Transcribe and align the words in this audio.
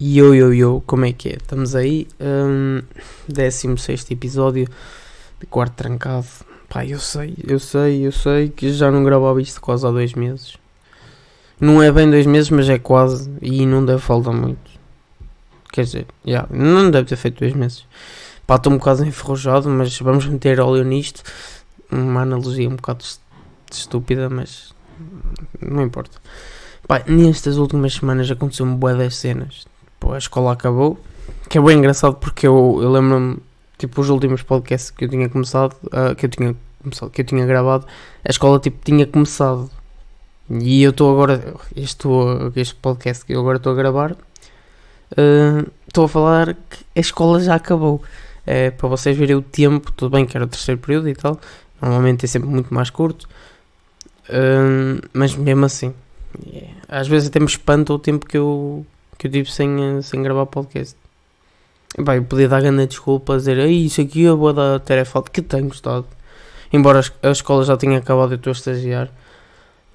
Yo, 0.00 0.32
yo, 0.32 0.52
yo, 0.52 0.80
como 0.86 1.06
é 1.06 1.12
que 1.12 1.30
é? 1.30 1.32
Estamos 1.32 1.74
aí, 1.74 2.06
um, 2.20 2.80
16 3.26 4.12
episódio 4.12 4.68
de 5.40 5.46
quarto 5.46 5.74
trancado. 5.74 6.28
Pá, 6.68 6.86
eu 6.86 7.00
sei, 7.00 7.34
eu 7.44 7.58
sei, 7.58 8.06
eu 8.06 8.12
sei 8.12 8.48
que 8.48 8.72
já 8.72 8.92
não 8.92 9.02
gravava 9.02 9.42
isto 9.42 9.60
quase 9.60 9.84
há 9.84 9.90
dois 9.90 10.14
meses. 10.14 10.56
Não 11.60 11.82
é 11.82 11.90
bem 11.90 12.08
dois 12.08 12.26
meses, 12.26 12.48
mas 12.48 12.68
é 12.68 12.78
quase, 12.78 13.28
e 13.42 13.66
não 13.66 13.84
deve 13.84 14.00
faltar 14.00 14.32
muito. 14.32 14.70
Quer 15.72 15.82
dizer, 15.82 16.06
yeah, 16.24 16.48
não 16.48 16.92
deve 16.92 17.08
ter 17.08 17.16
feito 17.16 17.40
dois 17.40 17.54
meses. 17.54 17.84
Pá, 18.46 18.54
estou 18.54 18.72
um 18.72 18.78
bocado 18.78 19.04
enferrujado, 19.04 19.68
mas 19.68 19.98
vamos 19.98 20.26
meter 20.26 20.60
óleo 20.60 20.84
nisto. 20.84 21.24
Uma 21.90 22.22
analogia 22.22 22.68
um 22.68 22.76
bocado 22.76 23.04
estúpida, 23.68 24.30
mas 24.30 24.72
não 25.60 25.82
importa. 25.82 26.18
Pá, 26.86 27.02
nestas 27.04 27.56
últimas 27.56 27.94
semanas 27.94 28.30
aconteceu-me 28.30 28.76
boa 28.76 28.94
das 28.94 29.16
cenas 29.16 29.66
tipo, 30.08 30.12
a 30.14 30.18
escola 30.18 30.52
acabou. 30.52 30.98
Que 31.48 31.58
é 31.58 31.60
bem 31.60 31.78
engraçado 31.78 32.16
porque 32.16 32.46
eu, 32.46 32.78
eu 32.82 32.90
lembro-me, 32.90 33.38
tipo, 33.76 34.00
os 34.00 34.08
últimos 34.08 34.42
podcasts 34.42 34.90
que 34.90 35.04
eu 35.04 35.08
tinha 35.08 35.28
começado, 35.28 35.74
uh, 35.86 36.14
que 36.14 36.26
eu 36.26 36.30
tinha 36.30 36.56
começado, 36.82 37.10
que 37.10 37.20
eu 37.20 37.24
tinha 37.24 37.44
gravado, 37.46 37.86
a 38.24 38.30
escola, 38.30 38.58
tipo, 38.58 38.78
tinha 38.84 39.06
começado. 39.06 39.70
E 40.50 40.82
eu 40.82 40.90
estou 40.90 41.12
agora, 41.12 41.54
este, 41.76 42.08
este 42.56 42.74
podcast 42.76 43.24
que 43.24 43.34
eu 43.34 43.40
agora 43.40 43.58
estou 43.58 43.72
a 43.72 43.76
gravar, 43.76 44.16
estou 45.86 46.04
uh, 46.04 46.06
a 46.06 46.08
falar 46.08 46.54
que 46.54 46.84
a 46.96 47.00
escola 47.00 47.40
já 47.40 47.54
acabou. 47.54 48.02
É, 48.46 48.70
para 48.70 48.88
vocês 48.88 49.14
verem 49.16 49.36
o 49.36 49.42
tempo, 49.42 49.92
tudo 49.92 50.12
bem 50.12 50.24
que 50.24 50.34
era 50.34 50.46
o 50.46 50.48
terceiro 50.48 50.80
período 50.80 51.06
e 51.06 51.14
tal, 51.14 51.38
normalmente 51.82 52.24
é 52.24 52.28
sempre 52.28 52.48
muito 52.48 52.72
mais 52.72 52.88
curto, 52.88 53.28
uh, 54.30 55.06
mas 55.12 55.36
mesmo 55.36 55.66
assim, 55.66 55.92
yeah. 56.46 56.74
às 56.88 57.06
vezes 57.06 57.28
até 57.28 57.38
me 57.38 57.44
espanta 57.44 57.92
o 57.92 57.98
tempo 57.98 58.24
que 58.24 58.38
eu, 58.38 58.86
que 59.18 59.26
eu 59.26 59.30
tive 59.30 59.50
sem, 59.50 60.00
sem 60.02 60.22
gravar 60.22 60.46
podcast. 60.46 60.96
Eu 61.96 62.24
podia 62.24 62.48
dar 62.48 62.60
grande 62.60 62.86
desculpa, 62.86 63.36
dizer 63.36 63.58
isso 63.68 64.00
aqui 64.00 64.22
eu 64.22 64.36
vou 64.36 64.52
dar 64.52 64.78
tarefa 64.80 65.22
que 65.22 65.42
tenho 65.42 65.68
gostado. 65.68 66.06
Embora 66.72 67.00
a 67.22 67.30
escola 67.30 67.64
já 67.64 67.76
tenha 67.76 67.98
acabado, 67.98 68.32
eu 68.32 68.36
estou 68.36 68.50
a 68.50 68.52
estagiar 68.52 69.10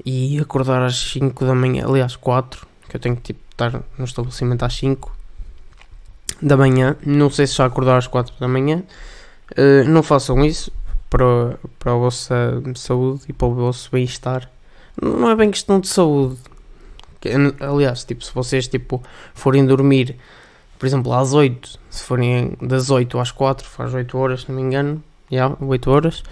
e 0.05 0.39
acordar 0.39 0.81
às 0.81 0.97
5 0.97 1.45
da 1.45 1.55
manhã, 1.55 1.85
aliás, 1.87 2.15
4, 2.15 2.67
que 2.89 2.95
eu 2.95 2.99
tenho 2.99 3.15
que 3.15 3.21
tipo, 3.21 3.39
estar 3.51 3.83
no 3.97 4.05
estabelecimento 4.05 4.63
às 4.63 4.73
5 4.75 5.15
da 6.41 6.57
manhã. 6.57 6.97
Não 7.05 7.29
sei 7.29 7.47
se 7.47 7.55
já 7.55 7.65
acordar 7.65 7.97
às 7.97 8.07
4 8.07 8.33
da 8.39 8.47
manhã. 8.47 8.83
Uh, 9.51 9.87
não 9.87 10.01
façam 10.01 10.43
isso 10.43 10.71
para, 11.09 11.57
para 11.77 11.93
a 11.93 11.95
vossa 11.95 12.61
saúde 12.75 13.21
e 13.29 13.33
para 13.33 13.47
o 13.47 13.53
vosso 13.53 13.89
bem-estar. 13.91 14.49
Não 14.99 15.29
é 15.29 15.35
bem 15.35 15.51
questão 15.51 15.79
de 15.79 15.87
saúde, 15.87 16.37
Aliás, 17.59 18.03
tipo, 18.03 18.23
se 18.23 18.33
vocês 18.33 18.67
tipo, 18.67 19.01
forem 19.33 19.65
dormir, 19.65 20.15
por 20.77 20.85
exemplo, 20.85 21.13
às 21.13 21.33
8, 21.33 21.79
se 21.89 22.03
forem 22.03 22.53
das 22.61 22.89
8 22.89 23.17
às 23.19 23.31
4, 23.31 23.67
faz 23.67 23.93
8 23.93 24.17
horas, 24.17 24.41
se 24.41 24.49
não 24.49 24.55
me 24.57 24.61
engano, 24.63 25.03
yeah, 25.31 25.55
8 25.59 25.89
horas, 25.89 26.23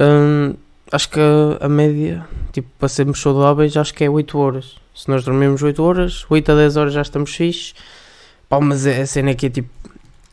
hum, 0.00 0.54
acho 0.90 1.10
que 1.10 1.20
a, 1.60 1.68
média, 1.68 2.26
tipo, 2.52 2.68
para 2.78 2.88
sermos 2.88 3.20
saudáveis, 3.20 3.76
acho 3.76 3.94
que 3.94 4.04
é 4.04 4.10
8 4.10 4.38
horas. 4.38 4.76
Se 4.94 5.08
nós 5.08 5.24
dormirmos 5.24 5.62
8 5.62 5.82
horas, 5.82 6.26
8 6.28 6.52
a 6.52 6.54
10 6.54 6.76
horas 6.76 6.92
já 6.92 7.02
estamos 7.02 7.34
fixe. 7.34 7.74
Pá, 8.48 8.60
mas 8.60 8.86
a 8.86 9.06
cena 9.06 9.30
é 9.30 9.34
que 9.34 9.46
é 9.46 9.50
tipo, 9.50 9.70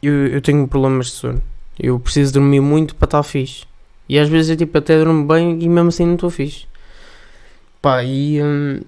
eu, 0.02 0.27
eu 0.27 0.42
tenho 0.42 0.67
problemas 0.67 1.08
de 1.08 1.11
sono. 1.14 1.42
Eu 1.80 2.00
preciso 2.00 2.33
dormir 2.33 2.59
muito 2.59 2.95
para 2.95 3.05
estar 3.05 3.23
fixe. 3.23 3.66
E 4.08 4.17
às 4.17 4.27
vezes 4.27 4.52
eu 4.52 4.58
tipo, 4.58 4.77
até 4.77 4.97
durmo 4.97 5.25
bem 5.25 5.61
e 5.61 5.70
mesmo 5.70 5.89
assim 5.89 6.05
não 6.05 6.16
estou 6.16 6.30
fixe. 6.30 6.66
Pá, 7.81 8.03
e. 8.03 8.42
Hum, 8.42 8.81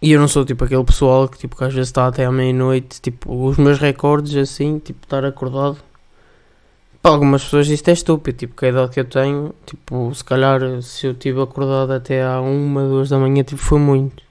e 0.00 0.12
eu 0.12 0.20
não 0.20 0.28
sou 0.28 0.44
tipo 0.44 0.64
aquele 0.64 0.84
pessoal 0.84 1.28
que, 1.28 1.38
tipo, 1.38 1.56
que 1.56 1.64
às 1.64 1.74
vezes 1.74 1.88
está 1.88 2.06
até 2.06 2.24
à 2.24 2.30
meia-noite. 2.30 3.00
Tipo, 3.00 3.46
os 3.48 3.56
meus 3.56 3.78
recordes 3.78 4.36
assim, 4.36 4.78
tipo, 4.78 5.04
estar 5.04 5.24
acordado. 5.24 5.78
Para 7.02 7.12
algumas 7.12 7.44
pessoas 7.44 7.68
isto 7.68 7.88
é 7.88 7.92
estúpido. 7.92 8.38
Tipo, 8.38 8.54
que 8.56 8.66
a 8.66 8.68
idade 8.68 8.92
que 8.92 9.00
eu 9.00 9.04
tenho, 9.04 9.54
tipo, 9.66 10.14
se 10.14 10.24
calhar 10.24 10.60
se 10.82 11.06
eu 11.06 11.12
estive 11.12 11.40
acordado 11.42 11.92
até 11.92 12.24
à 12.24 12.40
uma, 12.40 12.82
duas 12.86 13.08
da 13.08 13.18
manhã, 13.18 13.42
tipo, 13.42 13.60
foi 13.60 13.78
muito. 13.78 14.22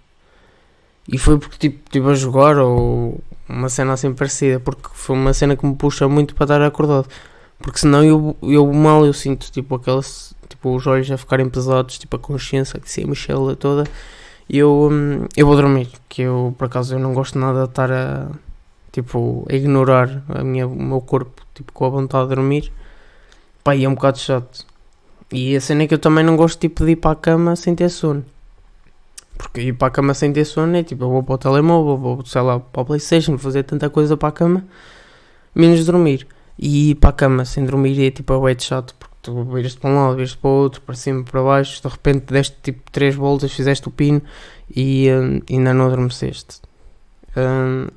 E 1.08 1.18
foi 1.18 1.38
porque, 1.38 1.58
tipo, 1.58 1.84
estive 1.86 2.12
a 2.12 2.14
jogar 2.14 2.58
ou 2.60 3.20
uma 3.48 3.70
cena 3.70 3.94
assim 3.94 4.14
parecida. 4.14 4.60
Porque 4.62 4.90
foi 4.94 5.16
uma 5.18 5.34
cena 5.34 5.56
que 5.58 5.66
me 5.66 5.76
puxa 5.76 6.08
muito 6.08 6.36
para 6.36 6.46
estar 6.46 6.62
acordado. 6.62 7.10
Porque 7.60 7.80
senão 7.80 8.04
eu, 8.06 8.38
eu 8.44 8.72
mal 8.74 9.06
eu 9.06 9.14
sinto, 9.14 9.52
tipo, 9.52 9.76
aquelas, 9.76 10.34
tipo, 10.48 10.76
os 10.76 10.88
olhos 10.88 11.12
a 11.12 11.18
ficarem 11.18 11.50
pesados, 11.50 11.98
tipo, 12.00 12.16
a 12.16 12.20
consciência 12.20 12.80
que 12.80 12.90
se 12.90 13.04
mochila 13.06 13.56
toda 13.56 13.86
eu, 14.50 14.90
hum, 14.92 15.26
eu 15.36 15.46
vou 15.46 15.56
dormir, 15.56 15.90
que 16.08 16.22
eu 16.24 16.56
por 16.58 16.66
acaso 16.66 16.96
eu 16.96 17.00
não 17.00 17.14
gosto 17.14 17.38
nada 17.38 17.64
de 17.64 17.70
estar 17.70 17.92
a 17.92 18.28
tipo 18.92 19.46
a 19.50 19.54
ignorar 19.54 20.24
a 20.30 20.44
minha, 20.44 20.68
o 20.68 20.82
meu 20.82 21.02
corpo 21.02 21.42
tipo, 21.54 21.72
com 21.74 21.86
a 21.86 21.90
vontade 21.90 22.30
de 22.30 22.36
dormir. 22.36 22.72
Pá, 23.64 23.76
e 23.76 23.84
é 23.84 23.90
um 23.90 23.96
bocado 23.96 24.18
chato. 24.20 24.66
E 25.32 25.56
a 25.56 25.62
cena 25.62 25.84
é 25.84 25.88
que 25.88 25.94
eu 25.94 26.00
também 26.00 26.24
não 26.24 26.38
gosto 26.38 26.60
tipo, 26.60 26.86
de 26.86 26.92
ir 26.92 26.96
para 26.96 27.12
a 27.12 27.16
cama 27.16 27.56
sem 27.56 27.76
ter 27.76 27.90
sono. 27.90 28.24
Porque 29.38 29.62
ir 29.62 29.74
para 29.74 29.90
a 29.90 29.92
cama 29.92 30.14
sem 30.14 30.32
ter 30.32 30.46
sono 30.46 30.76
é 30.78 30.84
tipo, 30.84 31.04
eu 31.04 31.10
vou 31.10 31.24
para 31.24 31.36
o 31.36 31.38
telemóvel, 31.38 31.98
vou, 31.98 32.26
sei 32.26 32.42
lá, 32.42 32.60
para 32.60 32.82
a 32.82 32.86
Playstation, 32.86 33.38
fazer 33.38 33.64
tanta 33.64 33.90
coisa 33.90 34.16
para 34.16 34.30
a 34.30 34.32
cama, 34.32 34.66
menos 35.54 35.86
dormir. 35.86 36.28
E 36.58 36.92
ir 36.92 36.96
para 36.96 37.12
a 37.12 37.14
cama 37.14 37.46
sem 37.46 37.66
dormir 37.66 38.02
é 38.04 38.10
tipo, 38.10 38.48
é 38.48 38.58
chato, 38.58 38.96
tu 39.28 39.44
viras 39.44 39.76
para 39.76 39.90
um 39.90 39.96
lado, 39.96 40.16
viras 40.16 40.36
para 40.36 40.50
o 40.50 40.54
outro, 40.54 40.82
para 40.82 40.96
cima, 40.96 41.24
para 41.24 41.44
baixo, 41.44 41.82
de 41.82 41.88
repente 41.88 42.34
deste 42.34 42.56
tipo 42.64 42.90
três 42.92 43.14
voltas, 43.14 43.52
fizeste 43.52 43.88
o 43.88 43.92
pino 43.92 44.22
e 44.74 45.10
uh, 45.10 45.44
ainda 45.50 45.74
não 45.74 45.88
adormeceste. 45.88 46.62
Uh, 47.36 47.92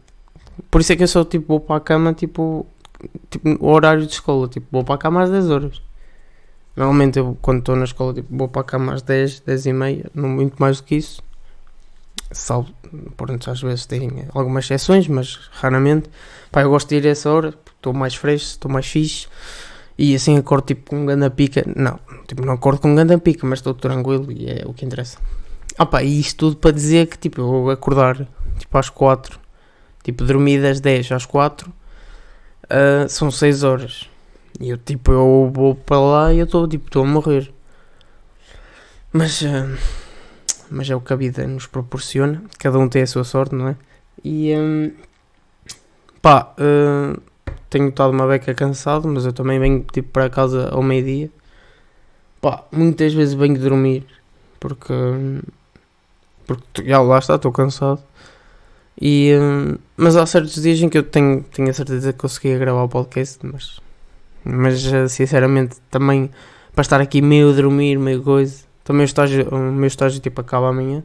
por 0.70 0.80
isso 0.80 0.92
é 0.92 0.96
que 0.96 1.04
eu 1.04 1.08
só 1.08 1.24
tipo 1.24 1.46
vou 1.46 1.60
para 1.60 1.76
a 1.76 1.80
cama 1.80 2.12
tipo, 2.12 2.66
tipo 3.30 3.48
o 3.64 3.68
horário 3.70 4.04
de 4.04 4.12
escola, 4.12 4.48
tipo 4.48 4.66
vou 4.72 4.82
para 4.82 4.96
a 4.96 4.98
cama 4.98 5.22
às 5.22 5.30
10 5.30 5.50
horas. 5.50 5.82
Normalmente 6.76 7.18
eu 7.18 7.38
quando 7.40 7.60
estou 7.60 7.76
na 7.76 7.84
escola 7.84 8.12
tipo, 8.12 8.36
vou 8.36 8.48
para 8.48 8.62
a 8.62 8.64
cama 8.64 8.94
às 8.94 9.02
10, 9.02 9.40
10 9.40 9.66
e 9.66 9.72
meia, 9.72 10.10
não 10.12 10.28
muito 10.28 10.56
mais 10.58 10.78
do 10.78 10.82
que 10.82 10.96
isso. 10.96 11.22
Salvo, 12.32 12.72
pronto, 13.16 13.50
às 13.50 13.60
vezes 13.60 13.86
tem 13.86 14.26
algumas 14.34 14.64
exceções, 14.64 15.06
mas 15.06 15.48
raramente. 15.52 16.10
Pá, 16.50 16.62
eu 16.62 16.70
gosto 16.70 16.88
de 16.88 16.96
ir 16.96 17.06
a 17.06 17.10
essa 17.10 17.30
hora, 17.30 17.54
estou 17.76 17.92
mais 17.92 18.14
fresco, 18.14 18.50
estou 18.50 18.70
mais 18.70 18.86
fixe. 18.86 19.28
E 20.02 20.14
assim 20.14 20.38
acordo 20.38 20.64
tipo 20.64 20.88
com 20.88 21.02
um 21.02 21.04
ganda 21.04 21.28
pica. 21.28 21.62
Não, 21.76 22.00
tipo, 22.26 22.42
não 22.42 22.54
acordo 22.54 22.80
com 22.80 22.90
um 22.90 22.94
ganda 22.94 23.18
pica, 23.18 23.46
mas 23.46 23.58
estou 23.58 23.74
tranquilo 23.74 24.32
e 24.32 24.48
é 24.48 24.62
o 24.64 24.72
que 24.72 24.86
interessa. 24.86 25.18
Opa, 25.78 26.02
e 26.02 26.18
isto 26.18 26.38
tudo 26.38 26.56
para 26.56 26.70
dizer 26.70 27.06
que 27.06 27.18
tipo, 27.18 27.42
eu 27.42 27.46
vou 27.46 27.70
acordar 27.70 28.26
tipo 28.58 28.78
às 28.78 28.88
4, 28.88 29.38
tipo 30.02 30.24
dormir 30.24 30.62
das 30.62 30.80
10 30.80 31.12
às 31.12 31.26
4, 31.26 31.68
uh, 31.68 31.74
ah, 32.70 33.08
são 33.10 33.30
6 33.30 33.62
horas. 33.62 34.08
E 34.58 34.70
eu 34.70 34.78
tipo, 34.78 35.12
eu 35.12 35.52
vou 35.52 35.74
para 35.74 36.00
lá 36.00 36.32
e 36.32 36.38
eu 36.38 36.46
estou 36.46 36.66
tipo, 36.66 36.86
estou 36.86 37.04
a 37.04 37.06
morrer. 37.06 37.52
Mas, 39.12 39.42
uh, 39.42 39.76
mas 40.70 40.88
é 40.88 40.96
o 40.96 41.00
que 41.02 41.12
a 41.12 41.16
vida 41.16 41.46
nos 41.46 41.66
proporciona, 41.66 42.42
cada 42.58 42.78
um 42.78 42.88
tem 42.88 43.02
a 43.02 43.06
sua 43.06 43.24
sorte, 43.24 43.54
não 43.54 43.68
é? 43.68 43.76
E 44.24 44.54
um, 44.56 44.92
pá, 46.22 46.54
uh, 46.58 47.29
tenho 47.70 47.88
estado 47.88 48.12
uma 48.12 48.26
beca 48.26 48.54
cansado, 48.54 49.08
mas 49.08 49.24
eu 49.24 49.32
também 49.32 49.58
venho 49.58 49.84
tipo 49.92 50.10
para 50.10 50.28
casa 50.28 50.68
ao 50.70 50.82
meio-dia. 50.82 51.30
Pá, 52.40 52.64
muitas 52.72 53.14
vezes 53.14 53.34
venho 53.34 53.58
dormir 53.58 54.06
porque 54.58 54.92
porque 56.46 56.84
já 56.84 57.00
lá 57.00 57.18
está, 57.18 57.36
estou 57.36 57.52
cansado. 57.52 58.02
E, 59.00 59.32
hum, 59.40 59.78
mas 59.96 60.16
há 60.16 60.26
certos 60.26 60.60
dias 60.60 60.80
em 60.80 60.88
que 60.88 60.98
eu 60.98 61.02
tenho, 61.02 61.42
tenho 61.44 61.70
a 61.70 61.72
certeza 61.72 62.12
que 62.12 62.18
conseguia 62.18 62.58
gravar 62.58 62.82
o 62.82 62.88
podcast, 62.88 63.38
mas, 63.46 63.80
mas 64.44 64.84
eh, 64.92 65.08
sinceramente 65.08 65.76
também 65.90 66.30
para 66.74 66.82
estar 66.82 67.00
aqui 67.00 67.22
meio 67.22 67.50
a 67.50 67.52
dormir, 67.54 67.98
meio 67.98 68.22
coisa. 68.22 68.64
Também 68.84 69.02
o 69.02 69.06
estágio, 69.06 69.48
o 69.50 69.58
meu 69.72 69.86
estágio 69.86 70.20
tipo 70.20 70.40
acaba 70.40 70.68
amanhã, 70.68 71.02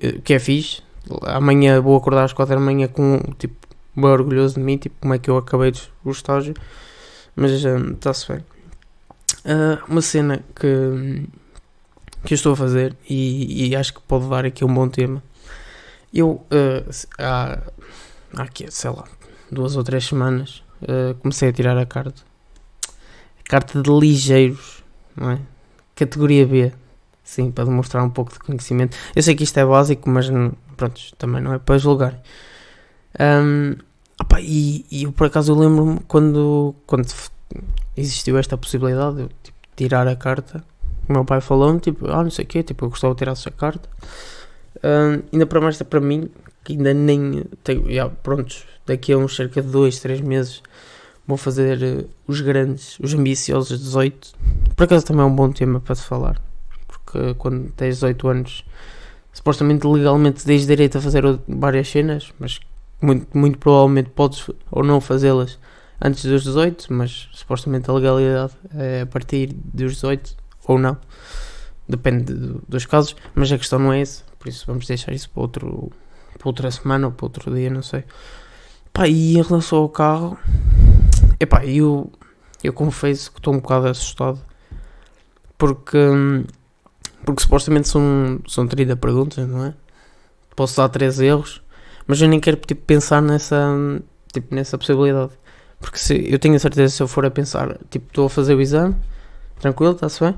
eh, 0.00 0.20
que 0.24 0.34
é 0.34 0.38
fixe. 0.38 0.82
Amanhã 1.22 1.80
vou 1.80 1.96
acordar 1.96 2.24
às 2.24 2.32
4 2.32 2.54
da 2.54 2.60
manhã 2.60 2.88
com 2.88 3.18
tipo 3.38 3.65
bem 3.96 4.10
orgulhoso 4.10 4.56
de 4.56 4.60
mim, 4.60 4.76
tipo, 4.76 4.96
como 5.00 5.14
é 5.14 5.18
que 5.18 5.30
eu 5.30 5.36
acabei 5.36 5.72
o 6.04 6.10
estágio, 6.10 6.54
mas 7.34 7.50
está-se 7.50 8.32
bem. 8.32 8.44
Uh, 9.44 9.82
uma 9.88 10.02
cena 10.02 10.44
que, 10.54 11.28
que 12.24 12.34
eu 12.34 12.36
estou 12.36 12.52
a 12.52 12.56
fazer 12.56 12.96
e, 13.08 13.68
e, 13.68 13.76
acho 13.76 13.94
que 13.94 14.00
pode 14.02 14.28
dar 14.28 14.44
aqui 14.44 14.64
um 14.64 14.72
bom 14.72 14.88
tema. 14.88 15.22
Eu, 16.12 16.44
uh, 16.50 16.90
há, 17.18 17.58
há 18.36 18.42
aqui, 18.42 18.70
sei 18.70 18.90
lá, 18.90 19.04
duas 19.50 19.76
ou 19.76 19.84
três 19.84 20.04
semanas, 20.06 20.62
uh, 20.82 21.14
comecei 21.16 21.48
a 21.48 21.52
tirar 21.52 21.78
a 21.78 21.86
carta. 21.86 22.22
A 23.40 23.48
carta 23.48 23.80
de 23.80 23.90
ligeiros, 23.90 24.82
não 25.16 25.30
é? 25.30 25.38
Categoria 25.94 26.46
B. 26.46 26.72
Sim, 27.22 27.50
para 27.50 27.64
demonstrar 27.64 28.04
um 28.04 28.10
pouco 28.10 28.32
de 28.32 28.38
conhecimento. 28.38 28.96
Eu 29.14 29.22
sei 29.22 29.34
que 29.34 29.42
isto 29.42 29.58
é 29.58 29.64
básico, 29.64 30.08
mas 30.08 30.28
pronto, 30.76 31.00
também 31.18 31.42
não 31.42 31.54
é 31.54 31.58
para 31.58 31.78
julgar. 31.78 32.20
Um, 33.18 33.76
e, 34.40 34.84
e 34.90 35.04
eu 35.04 35.12
por 35.12 35.26
acaso 35.26 35.54
lembro-me 35.54 36.00
quando, 36.08 36.74
quando 36.86 37.06
existiu 37.96 38.38
esta 38.38 38.56
possibilidade 38.56 39.16
de 39.16 39.28
tipo, 39.42 39.58
tirar 39.74 40.06
a 40.08 40.16
carta. 40.16 40.64
O 41.08 41.12
meu 41.12 41.24
pai 41.24 41.40
falou-me, 41.40 41.78
tipo, 41.78 42.08
ah, 42.08 42.22
não 42.22 42.30
sei 42.30 42.44
o 42.44 42.48
quê, 42.48 42.62
tipo, 42.62 42.84
eu 42.84 42.90
gostava 42.90 43.14
de 43.14 43.18
tirar 43.18 43.32
essa 43.32 43.50
carta. 43.50 43.88
Uh, 44.76 45.22
ainda 45.32 45.46
para 45.46 45.60
mais 45.60 45.80
para 45.80 46.00
mim, 46.00 46.28
que 46.64 46.72
ainda 46.72 46.92
nem 46.92 47.44
tenho, 47.62 47.92
já, 47.92 48.08
prontos, 48.08 48.64
daqui 48.84 49.12
a 49.12 49.18
uns 49.18 49.36
cerca 49.36 49.62
de 49.62 49.68
2, 49.68 50.00
3 50.00 50.20
meses 50.20 50.62
vou 51.26 51.36
fazer 51.36 51.82
uh, 51.82 52.08
os 52.26 52.40
grandes, 52.40 52.98
os 53.00 53.12
ambiciosos 53.14 53.78
18. 53.78 54.32
Por 54.74 54.84
acaso 54.84 55.04
também 55.04 55.22
é 55.22 55.24
um 55.24 55.34
bom 55.34 55.50
tema 55.50 55.80
para 55.80 55.94
se 55.94 56.04
falar, 56.04 56.40
porque 56.86 57.34
quando 57.34 57.70
tens 57.72 57.96
18 57.96 58.28
anos, 58.28 58.64
supostamente 59.32 59.86
legalmente 59.86 60.44
tens 60.44 60.66
direito 60.66 60.98
a 60.98 61.00
fazer 61.00 61.24
várias 61.48 61.88
cenas, 61.88 62.32
mas 62.38 62.60
muito, 63.00 63.36
muito 63.36 63.58
provavelmente 63.58 64.10
podes 64.10 64.48
ou 64.70 64.82
não 64.82 65.00
fazê-las 65.00 65.58
antes 66.02 66.24
dos 66.24 66.44
18, 66.44 66.92
mas 66.92 67.28
supostamente 67.32 67.90
a 67.90 67.94
legalidade 67.94 68.52
é 68.74 69.02
a 69.02 69.06
partir 69.06 69.52
dos 69.52 69.94
18 69.94 70.36
ou 70.66 70.78
não. 70.78 70.96
Depende 71.88 72.34
dos 72.68 72.84
casos, 72.84 73.14
mas 73.34 73.50
a 73.52 73.58
questão 73.58 73.78
não 73.78 73.92
é 73.92 74.00
essa, 74.00 74.24
por 74.38 74.48
isso 74.48 74.64
vamos 74.66 74.86
deixar 74.86 75.12
isso 75.12 75.30
para, 75.30 75.42
outro, 75.42 75.92
para 76.36 76.48
outra 76.48 76.70
semana 76.70 77.06
ou 77.06 77.12
para 77.12 77.26
outro 77.26 77.54
dia, 77.54 77.70
não 77.70 77.82
sei. 77.82 78.04
Pá, 78.92 79.06
e 79.06 79.38
em 79.38 79.42
relação 79.42 79.78
ao 79.78 79.88
carro, 79.88 80.38
epá, 81.38 81.64
eu, 81.64 82.10
eu 82.64 82.72
confesso 82.72 83.30
que 83.30 83.38
estou 83.38 83.54
um 83.54 83.58
bocado 83.58 83.88
assustado 83.88 84.40
porque, 85.56 85.98
porque 87.24 87.42
supostamente 87.42 87.88
são, 87.88 88.40
são 88.48 88.66
30 88.66 88.96
perguntas, 88.96 89.48
não 89.48 89.66
é? 89.66 89.74
Posso 90.54 90.76
dar 90.76 90.88
3 90.88 91.20
erros, 91.20 91.62
mas 92.06 92.20
eu 92.20 92.28
nem 92.28 92.40
quero 92.40 92.56
tipo, 92.56 92.82
pensar 92.82 93.20
nessa, 93.20 93.74
tipo, 94.32 94.54
nessa 94.54 94.78
possibilidade. 94.78 95.32
Porque 95.80 95.98
se, 95.98 96.30
eu 96.30 96.38
tenho 96.38 96.54
a 96.54 96.58
certeza 96.58 96.94
se 96.94 97.02
eu 97.02 97.08
for 97.08 97.26
a 97.26 97.30
pensar, 97.30 97.78
tipo, 97.90 98.06
estou 98.06 98.26
a 98.26 98.30
fazer 98.30 98.54
o 98.54 98.60
exame, 98.60 98.94
tranquilo, 99.58 99.92
está-se 99.92 100.20
bem. 100.20 100.34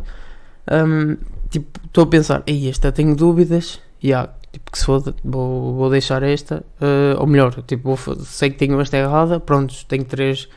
Um, 0.70 1.16
tipo, 1.50 1.80
estou 1.86 2.04
a 2.04 2.06
pensar, 2.06 2.42
ei, 2.46 2.68
esta 2.68 2.90
tenho 2.92 3.14
dúvidas, 3.14 3.80
e 4.02 4.08
yeah, 4.08 4.32
tipo, 4.52 4.70
que 4.70 4.78
se 4.78 4.86
vou, 4.86 5.02
vou, 5.24 5.74
vou 5.74 5.90
deixar 5.90 6.22
esta, 6.22 6.64
uh, 6.80 7.20
ou 7.20 7.26
melhor, 7.26 7.62
tipo, 7.62 7.94
vou, 7.94 8.16
sei 8.24 8.50
que 8.50 8.58
tenho 8.58 8.80
esta 8.80 8.96
errada, 8.96 9.38
pronto, 9.40 9.74
tenho 9.86 10.04
três, 10.04 10.48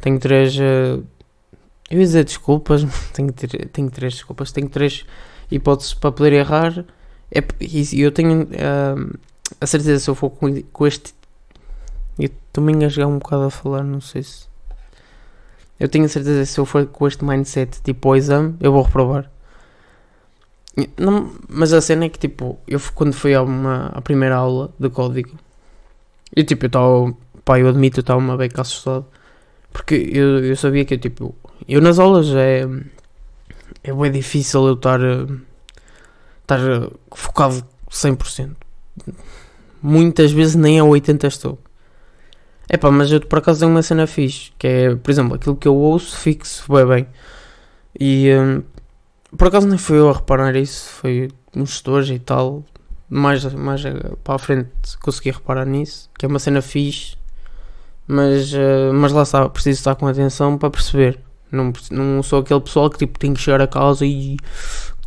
tenho 0.00 0.18
três, 0.18 0.56
uh, 0.56 1.02
eu 1.90 1.98
ia 1.98 2.04
dizer 2.04 2.24
desculpas, 2.24 2.84
tenho, 3.12 3.32
tenho 3.32 3.90
três 3.90 4.14
desculpas, 4.14 4.52
tenho 4.52 4.68
três 4.68 5.04
hipóteses 5.50 5.94
para 5.94 6.12
poder 6.12 6.32
errar, 6.32 6.84
é, 7.30 7.42
e 7.60 8.00
eu 8.00 8.12
tenho 8.12 8.42
uh, 8.42 9.18
a 9.60 9.66
certeza 9.66 9.98
se 9.98 10.10
eu 10.10 10.14
for 10.14 10.30
com, 10.30 10.62
com 10.62 10.86
este 10.86 11.14
eu 12.18 12.26
estou-me 12.26 12.72
a 12.72 12.76
engasgar 12.76 13.06
um 13.06 13.18
bocado 13.18 13.44
a 13.44 13.50
falar, 13.50 13.82
não 13.84 14.00
sei 14.00 14.22
se. 14.22 14.46
Eu 15.78 15.88
tenho 15.88 16.06
a 16.06 16.08
certeza 16.08 16.46
se 16.46 16.58
eu 16.58 16.64
for 16.64 16.86
com 16.86 17.06
este 17.06 17.22
mindset 17.24 17.82
tipo 17.82 18.08
ao 18.08 18.16
exame, 18.16 18.56
eu 18.60 18.72
vou 18.72 18.82
reprovar. 18.82 19.30
Não, 20.98 21.32
mas 21.48 21.72
a 21.72 21.80
cena 21.80 22.06
é 22.06 22.08
que 22.08 22.18
tipo, 22.18 22.58
eu 22.66 22.80
quando 22.94 23.12
fui 23.12 23.34
a 23.34 23.42
uma 23.42 23.86
a 23.88 24.00
primeira 24.00 24.36
aula 24.36 24.72
de 24.78 24.88
código, 24.90 25.38
eu 26.34 26.44
tipo, 26.44 26.64
eu 26.64 26.68
estava, 26.68 27.14
pá, 27.44 27.58
eu 27.58 27.68
admito, 27.68 28.00
eu 28.00 28.02
estava 28.02 28.18
uma 28.18 28.36
beca 28.36 28.62
assustado. 28.62 29.06
Porque 29.72 29.94
eu, 29.94 30.44
eu 30.44 30.56
sabia 30.56 30.84
que 30.84 30.94
eu 30.94 30.98
tipo, 30.98 31.34
eu 31.68 31.80
nas 31.82 31.98
aulas 31.98 32.28
é, 32.34 32.66
é 33.84 33.92
bem 33.92 34.10
difícil 34.10 34.66
eu 34.66 34.74
estar, 34.74 35.00
estar 36.42 36.60
focado 37.14 37.62
100%. 37.90 38.65
Muitas 39.82 40.32
vezes 40.32 40.54
nem 40.54 40.80
a 40.80 40.84
80% 40.84 41.28
estou. 41.28 41.58
É 42.68 42.76
pá, 42.76 42.90
mas 42.90 43.12
eu 43.12 43.20
por 43.20 43.38
acaso 43.38 43.60
tenho 43.60 43.70
uma 43.70 43.82
cena 43.82 44.06
fixe, 44.06 44.50
que 44.58 44.66
é, 44.66 44.94
por 44.96 45.10
exemplo, 45.10 45.34
aquilo 45.36 45.56
que 45.56 45.68
eu 45.68 45.74
ouço 45.74 46.16
fixo 46.16 46.64
bem 46.72 46.86
bem. 46.86 47.06
E 47.98 48.30
um, 48.34 48.62
por 49.36 49.48
acaso 49.48 49.68
nem 49.68 49.78
fui 49.78 49.98
eu 49.98 50.08
a 50.08 50.12
reparar 50.12 50.56
isso, 50.56 50.90
foi 50.90 51.28
uns 51.54 51.70
gestores 51.70 52.08
e 52.10 52.18
tal. 52.18 52.64
Mais, 53.08 53.44
mais 53.54 53.82
para 54.24 54.34
a 54.34 54.38
frente 54.38 54.68
consegui 55.00 55.30
reparar 55.30 55.64
nisso, 55.64 56.10
que 56.18 56.26
é 56.26 56.28
uma 56.28 56.40
cena 56.40 56.60
fixe, 56.60 57.16
mas, 58.06 58.52
uh, 58.52 58.92
mas 58.92 59.12
lá 59.12 59.22
está, 59.22 59.48
preciso 59.48 59.78
estar 59.78 59.94
com 59.94 60.08
atenção 60.08 60.58
para 60.58 60.70
perceber. 60.70 61.20
Não, 61.50 61.72
não 61.92 62.22
sou 62.22 62.40
aquele 62.40 62.60
pessoal 62.60 62.90
que 62.90 62.98
tipo, 62.98 63.18
tem 63.18 63.32
que 63.32 63.40
chegar 63.40 63.60
a 63.60 63.66
casa 63.68 64.04
e 64.04 64.36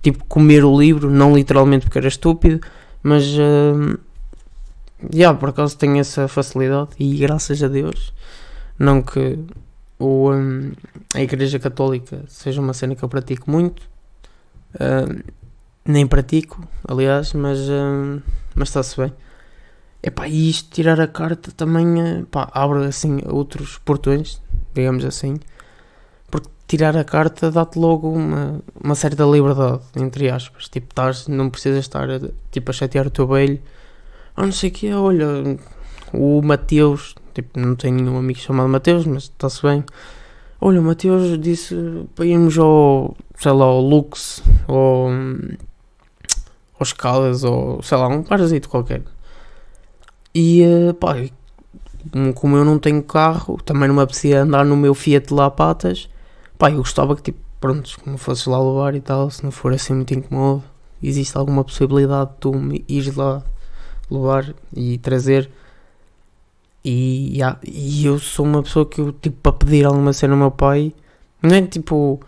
tipo 0.01 0.24
comer 0.25 0.63
o 0.63 0.80
livro, 0.80 1.09
não 1.09 1.36
literalmente 1.36 1.86
porque 1.86 1.97
era 1.97 2.07
estúpido, 2.07 2.62
mas. 3.04 3.25
Uh, 3.34 4.00
yeah, 5.13 5.38
por 5.38 5.50
acaso 5.50 5.78
tenho 5.78 5.98
essa 5.98 6.28
facilidade 6.28 6.92
e 7.00 7.18
graças 7.18 7.62
a 7.63 7.68
Deus, 7.68 8.13
não 8.78 9.01
que 9.01 9.40
o, 9.98 10.31
um, 10.31 10.72
a 11.13 11.22
Igreja 11.22 11.60
Católica 11.60 12.24
seja 12.28 12.62
uma 12.62 12.74
cena 12.74 12.96
que 12.96 13.04
eu 13.04 13.10
pratico 13.10 13.50
muito, 13.50 13.81
uh, 14.75 15.24
nem 15.86 16.07
pratico, 16.07 16.66
aliás, 16.88 17.34
mas, 17.34 17.60
uh, 17.60 18.22
mas 18.56 18.69
está-se 18.69 18.98
bem. 18.98 19.13
E 20.28 20.50
isto, 20.50 20.69
tirar 20.72 21.00
a 21.01 21.07
carta 21.07 21.51
também 21.51 22.22
epá, 22.22 22.50
abre 22.54 22.86
assim 22.86 23.19
outros 23.25 23.78
portões, 23.80 24.42
digamos 24.74 25.04
assim, 25.04 25.38
tirar 26.69 26.95
a 26.95 27.04
carta 27.04 27.51
dá-te 27.51 27.77
logo 27.77 28.10
uma, 28.10 28.62
uma 28.81 28.95
certa 28.95 29.25
liberdade, 29.25 29.81
entre 29.98 30.30
aspas. 30.30 30.69
Tipo, 30.69 30.88
estás, 30.89 31.27
não 31.27 31.50
precisas 31.50 31.80
estar 31.80 32.07
tipo, 32.50 32.71
a 32.71 32.74
chatear 32.74 33.07
o 33.07 33.10
teu 33.10 33.27
velho 33.27 33.60
ah, 34.39 34.45
não 34.45 34.54
sei 34.54 34.69
o 34.69 34.74
que, 34.74 34.94
olha, 34.94 35.60
o 36.13 36.42
Mateus, 36.42 37.13
tipo, 37.33 37.60
não 37.60 37.75
tenho 37.75 37.95
nenhum 37.95 38.18
amigo 38.18 38.39
chamado 38.39 38.69
Mateus, 38.69 39.06
mas 39.06 39.24
está-se 39.24 39.62
bem. 39.62 39.83
Olha, 40.62 40.80
o 40.80 40.83
Mateus 40.83 41.38
disse 41.38 41.75
para 42.16 42.25
irmos 42.25 42.57
ao, 42.57 43.18
sei 43.36 43.51
lá, 43.51 43.65
ao 43.65 43.81
Lux, 43.81 44.42
ou 44.65 45.10
aos 46.80 46.94
Calas, 46.94 47.44
ou 47.44 47.83
sei 47.83 47.98
lá, 47.98 48.07
um 48.07 48.24
parasito 48.24 48.69
qualquer. 48.69 49.01
E 50.33 50.63
uh, 50.63 50.94
pá, 50.94 51.18
como 52.36 52.56
eu 52.56 52.63
não 52.63 52.80
tenho 52.80 53.04
carro, 53.04 53.57
também 53.65 53.89
não 53.89 53.95
me 53.95 54.01
apetecia 54.04 54.44
andar 54.44 54.63
no 54.63 54.77
meu 54.77 54.94
Fiat 54.94 55.33
lá 55.33 55.51
patas. 55.51 56.07
Pá, 56.60 56.70
eu 56.70 56.80
gostava 56.80 57.16
que, 57.16 57.22
tipo, 57.22 57.40
pronto, 57.60 57.98
como 58.04 58.18
fosses 58.18 58.46
lá 58.46 58.60
levar 58.62 58.94
e 58.94 59.00
tal, 59.00 59.32
se 59.32 59.42
não 59.46 59.50
for 59.50 59.74
assim 59.74 59.94
muito 59.94 60.14
incómodo, 60.14 60.62
existe 61.02 61.38
alguma 61.38 61.64
possibilidade 61.64 62.32
de 62.32 62.38
tu 62.42 62.54
me 62.54 62.84
ires 62.86 63.16
lá 63.16 63.42
levar 64.12 64.54
e 64.76 64.98
trazer. 64.98 65.50
E, 66.84 67.32
yeah, 67.38 67.58
e 67.64 68.06
eu 68.06 68.20
sou 68.20 68.46
uma 68.46 68.62
pessoa 68.62 68.86
que 68.86 69.00
eu, 69.00 69.14
tipo, 69.14 69.38
para 69.42 69.54
pedir 69.54 69.86
alguma 69.86 70.12
cena 70.12 70.34
ao 70.34 70.40
meu 70.40 70.52
pai, 70.52 70.94
não 71.42 71.56
é 71.56 71.62
tipo, 71.62 72.20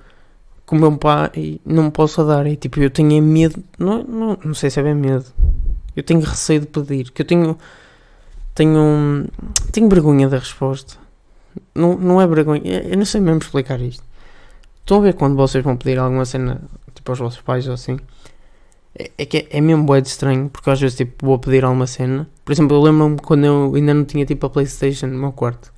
com 0.66 0.78
o 0.78 0.80
meu 0.80 0.98
pai 0.98 1.60
não 1.66 1.92
posso 1.92 2.24
dar, 2.26 2.48
é 2.48 2.56
tipo, 2.56 2.80
eu 2.80 2.90
tenho 2.90 3.22
medo, 3.22 3.62
não, 3.78 4.02
não, 4.04 4.38
não 4.46 4.54
sei 4.54 4.70
se 4.70 4.80
é 4.80 4.84
bem 4.84 4.96
medo, 4.96 5.26
eu 5.94 6.04
tenho 6.04 6.22
receio 6.22 6.62
de 6.62 6.68
pedir, 6.68 7.12
que 7.12 7.22
eu 7.22 7.26
tenho, 7.26 7.58
tenho, 8.56 9.28
tenho 9.74 9.90
vergonha 9.90 10.30
da 10.30 10.38
resposta. 10.38 10.98
Não, 11.76 11.98
não 11.98 12.22
é 12.22 12.28
vergonha, 12.28 12.62
eu 12.84 12.98
não 12.98 13.06
sei 13.06 13.20
mesmo 13.20 13.40
explicar 13.40 13.82
isto. 13.82 14.11
Estão 14.82 14.98
a 14.98 15.02
ver 15.02 15.14
quando 15.14 15.36
vocês 15.36 15.64
vão 15.64 15.78
pedir 15.78 16.00
alguma 16.00 16.26
cena, 16.26 16.62
tipo, 16.94 17.12
aos 17.12 17.20
vossos 17.20 17.42
pais 17.42 17.68
ou 17.68 17.74
assim, 17.74 17.98
é, 18.98 19.12
é 19.18 19.26
que 19.26 19.38
é, 19.38 19.48
é 19.58 19.62
mesmo 19.62 19.84
bué 19.84 20.02
de 20.02 20.10
estranho, 20.10 20.50
porque 20.50 20.70
às 20.70 20.80
vezes 20.80 20.98
tipo, 20.98 21.26
vou 21.26 21.40
pedir 21.40 21.64
alguma 21.64 21.88
cena. 21.88 22.28
Por 22.44 22.52
exemplo, 22.52 22.76
eu 22.78 22.82
lembro-me 22.82 23.18
quando 23.20 23.46
eu 23.46 23.74
ainda 23.76 23.94
não 23.94 24.06
tinha 24.06 24.26
tipo 24.26 24.46
a 24.46 24.50
Playstation 24.50 25.08
no 25.08 25.18
meu 25.18 25.32
quarto. 25.32 25.74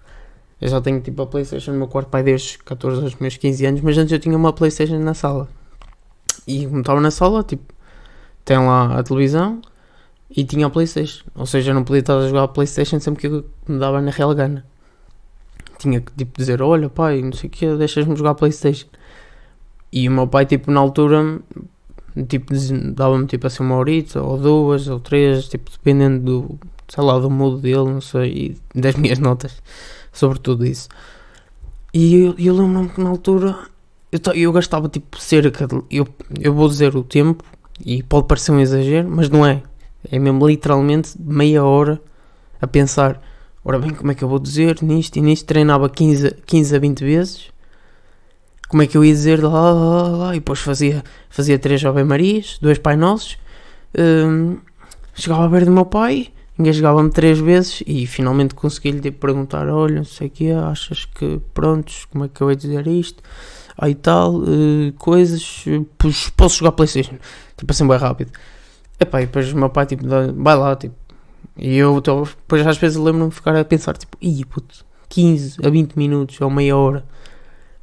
Eu 0.59 0.69
já 0.69 0.81
tenho 0.81 0.99
tipo 1.01 1.21
a 1.21 1.27
Playstation 1.27 1.71
no 1.73 1.77
meu 1.79 1.87
quarto 1.87 2.09
pai 2.09 2.23
desde 2.23 2.57
14 2.59 3.03
aos 3.03 3.15
meus 3.15 3.37
15 3.37 3.65
anos, 3.65 3.81
mas 3.81 3.97
antes 3.97 4.11
eu 4.11 4.19
tinha 4.19 4.35
uma 4.35 4.53
Playstation 4.53 4.99
na 4.99 5.13
sala. 5.13 5.47
E 6.47 6.65
como 6.65 6.79
estava 6.79 6.99
na 7.01 7.11
sala, 7.11 7.43
tipo, 7.43 7.73
tem 8.45 8.57
lá 8.57 8.99
a 8.99 9.03
televisão 9.03 9.61
e 10.29 10.43
tinha 10.43 10.67
a 10.67 10.69
Playstation. 10.69 11.25
Ou 11.35 11.45
seja, 11.45 11.71
eu 11.71 11.75
não 11.75 11.83
podia 11.83 11.99
estar 11.99 12.17
a 12.17 12.27
jogar 12.27 12.43
a 12.43 12.47
Playstation 12.47 12.99
sempre 12.99 13.21
que 13.21 13.45
me 13.71 13.79
dava 13.79 14.01
na 14.01 14.11
real 14.11 14.33
gana. 14.33 14.65
Tinha 15.83 16.01
que 16.01 16.11
tipo 16.13 16.37
dizer, 16.37 16.61
olha 16.61 16.89
pai, 16.89 17.21
não 17.21 17.33
sei 17.33 17.47
o 17.47 17.51
que, 17.51 17.75
deixas-me 17.75 18.15
jogar 18.15 18.35
Playstation. 18.35 18.87
E 19.91 20.07
o 20.07 20.11
meu 20.11 20.27
pai, 20.27 20.45
tipo, 20.45 20.71
na 20.71 20.79
altura, 20.79 21.39
tipo, 22.27 22.53
dava-me 22.95 23.27
tipo 23.27 23.45
assim 23.45 23.63
uma 23.63 23.75
horita, 23.75 24.21
ou 24.21 24.37
duas, 24.37 24.87
ou 24.87 24.99
três, 24.99 25.47
tipo, 25.47 25.69
dependendo 25.69 26.19
do, 26.19 26.59
sei 26.87 27.03
lá, 27.03 27.19
do 27.19 27.29
modo 27.29 27.57
dele, 27.57 27.85
não 27.85 28.01
sei, 28.01 28.57
e 28.73 28.79
das 28.79 28.95
minhas 28.97 29.19
notas 29.19 29.61
sobre 30.11 30.39
tudo 30.39 30.65
isso. 30.65 30.89
E 31.93 32.15
eu, 32.15 32.35
eu 32.39 32.55
lembro-me 32.55 32.89
que 32.89 33.01
na 33.01 33.09
altura 33.09 33.55
eu, 34.11 34.19
eu 34.33 34.51
gastava 34.51 34.89
tipo 34.89 35.19
cerca 35.19 35.67
de, 35.67 35.83
eu, 35.91 36.07
eu 36.39 36.53
vou 36.53 36.67
dizer 36.67 36.95
o 36.95 37.03
tempo, 37.03 37.43
e 37.85 38.01
pode 38.01 38.27
parecer 38.27 38.51
um 38.51 38.59
exagero, 38.59 39.09
mas 39.09 39.29
não 39.29 39.45
é. 39.45 39.61
É 40.11 40.19
mesmo 40.19 40.47
literalmente 40.47 41.13
meia 41.19 41.63
hora 41.63 42.01
a 42.61 42.67
pensar, 42.67 43.21
ora 43.63 43.79
bem, 43.79 43.91
como 43.91 44.11
é 44.11 44.15
que 44.15 44.23
eu 44.23 44.27
vou 44.27 44.39
dizer 44.39 44.81
nisto? 44.81 45.17
E 45.17 45.21
nisto, 45.21 45.45
treinava 45.45 45.89
15, 45.89 46.35
15 46.45 46.75
a 46.75 46.79
20 46.79 46.99
vezes. 47.03 47.51
Como 48.67 48.81
é 48.81 48.87
que 48.87 48.97
eu 48.97 49.05
ia 49.05 49.13
dizer 49.13 49.43
lá, 49.43 49.71
lá, 49.71 50.07
lá, 50.07 50.35
e 50.35 50.39
depois 50.39 50.59
fazia, 50.59 51.03
fazia 51.29 51.59
três 51.59 51.83
Ave 51.85 52.03
Marias, 52.03 52.57
dois 52.59 52.79
Pai 52.79 52.95
Nossos, 52.95 53.37
um, 53.97 54.57
chegava 55.13 55.45
a 55.45 55.47
ver 55.47 55.65
do 55.65 55.71
meu 55.71 55.85
pai, 55.85 56.29
engasgava-me 56.57 57.11
três 57.11 57.37
vezes 57.37 57.83
e 57.85 58.07
finalmente 58.07 58.55
consegui-lhe 58.55 58.99
tipo, 58.99 59.19
perguntar, 59.19 59.67
olha, 59.69 59.97
não 59.97 60.03
sei 60.03 60.27
o 60.27 60.29
que, 60.31 60.51
achas 60.51 61.05
que, 61.05 61.39
prontos, 61.53 62.05
como 62.05 62.25
é 62.25 62.27
que 62.27 62.41
eu 62.41 62.49
ia 62.49 62.55
dizer 62.55 62.87
isto, 62.87 63.21
aí 63.77 63.93
tal, 63.93 64.37
uh, 64.37 64.91
coisas, 64.97 65.65
pois, 65.97 66.29
posso 66.35 66.57
jogar 66.57 66.71
Playstation, 66.71 67.17
tipo 67.55 67.71
assim 67.71 67.87
bem 67.87 67.97
rápido. 67.97 68.31
Epá, 68.99 69.21
e 69.21 69.25
depois 69.25 69.51
o 69.51 69.57
meu 69.57 69.69
pai, 69.69 69.85
tipo, 69.85 70.03
vai 70.35 70.55
lá, 70.55 70.75
tipo. 70.75 70.95
E 71.57 71.77
eu, 71.77 72.01
tô, 72.01 72.23
depois 72.23 72.65
às 72.65 72.77
vezes 72.77 72.97
lembro-me 72.97 73.29
de 73.29 73.35
ficar 73.35 73.55
a 73.55 73.63
pensar, 73.63 73.95
tipo, 73.95 74.17
ih, 74.21 74.43
puto, 74.45 74.85
15 75.09 75.65
a 75.65 75.69
20 75.69 75.93
minutos 75.95 76.41
ou 76.41 76.49
meia 76.49 76.75
hora 76.75 77.05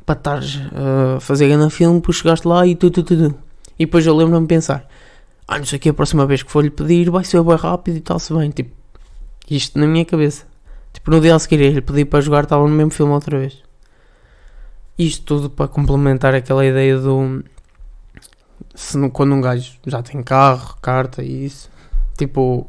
para 0.05 0.19
estares 0.19 0.57
uh, 0.57 1.17
a 1.17 1.21
fazer 1.21 1.49
grande 1.49 1.73
filme, 1.73 2.01
depois 2.01 2.17
chegaste 2.17 2.47
lá 2.49 2.67
e 2.67 2.75
tu, 2.75 2.91
tu, 2.91 3.03
tu, 3.03 3.17
tu. 3.17 3.35
E 3.79 3.87
depois 3.87 4.05
eu 4.05 4.17
lembro-me 4.17 4.45
de 4.45 4.49
pensar, 4.49 4.89
ah, 5.47 5.59
não 5.59 5.65
sei 5.65 5.79
o 5.79 5.81
que, 5.81 5.89
a 5.89 5.95
próxima 5.95 6.27
vez 6.27 6.43
que 6.43 6.51
for 6.51 6.65
lhe 6.65 6.71
pedir 6.71 7.11
vai 7.11 7.25
ser 7.25 7.43
bem 7.43 7.57
rápido 7.57 7.97
e 7.97 8.01
tal-se 8.01 8.35
bem, 8.35 8.51
tipo, 8.51 8.75
isto 9.49 9.79
na 9.79 9.87
minha 9.87 10.05
cabeça. 10.05 10.45
Tipo, 10.93 11.11
no 11.13 11.21
dia 11.21 11.35
a 11.35 11.39
seguir 11.39 11.61
ele 11.61 11.81
pedir 11.81 12.05
para 12.05 12.21
jogar, 12.21 12.45
estava 12.45 12.63
no 12.63 12.75
mesmo 12.75 12.91
filme 12.91 13.13
outra 13.13 13.39
vez. 13.39 13.63
Isto 14.99 15.25
tudo 15.25 15.51
para 15.51 15.69
complementar 15.69 16.35
aquela 16.35 16.65
ideia 16.65 16.99
do. 16.99 17.45
Se, 18.75 19.09
quando 19.11 19.35
um 19.35 19.41
gajo 19.41 19.73
já 19.87 20.03
tem 20.03 20.23
carro, 20.23 20.77
carta 20.83 21.23
e 21.23 21.47
isso, 21.47 21.71
tipo, 22.19 22.69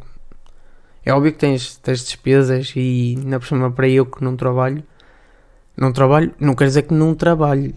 é 1.05 1.13
óbvio 1.13 1.31
que 1.31 1.39
tens, 1.39 1.77
tens 1.77 2.03
despesas 2.03 2.73
e 2.75 3.15
ainda 3.17 3.39
por 3.39 3.47
cima 3.47 3.71
para 3.71 3.89
eu 3.89 4.05
que 4.05 4.23
não 4.23 4.35
trabalho, 4.35 4.83
não 5.75 5.91
trabalho, 5.91 6.33
não 6.39 6.53
quer 6.55 6.65
dizer 6.65 6.83
que 6.83 6.93
não 6.93 7.15
trabalho, 7.15 7.73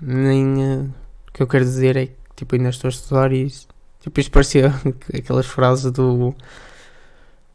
nem 0.00 0.62
eh, 0.62 0.86
o 1.28 1.32
que 1.32 1.42
eu 1.42 1.46
quero 1.46 1.64
dizer 1.64 1.96
é 1.96 2.06
que 2.06 2.14
tipo, 2.36 2.54
ainda 2.54 2.70
estou 2.70 2.88
a 2.88 2.90
estudar 2.90 3.32
e. 3.32 3.52
Tipo, 4.00 4.20
isto 4.20 4.30
parecia 4.30 4.72
aquelas 5.12 5.46
frases 5.46 5.90
do, 5.92 6.34